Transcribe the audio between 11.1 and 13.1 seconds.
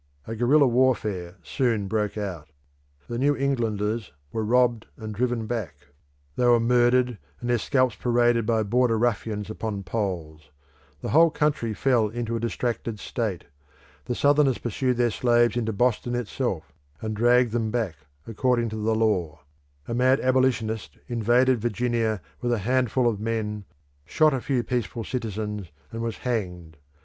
country fell into a distracted